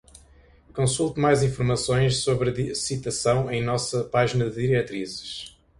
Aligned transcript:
Consulte 0.73 1.19
mais 1.19 1.43
informações 1.43 2.23
sobre 2.23 2.73
citação 2.73 3.51
em 3.51 3.63
nossa 3.63 4.03
página 4.03 4.49
de 4.49 4.55
diretrizes. 4.59 5.55